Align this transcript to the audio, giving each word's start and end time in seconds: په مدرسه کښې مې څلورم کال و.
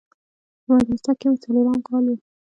په 0.63 0.69
مدرسه 0.77 1.11
کښې 1.19 1.27
مې 1.31 1.37
څلورم 1.43 1.77
کال 1.87 2.03
و. 2.09 2.15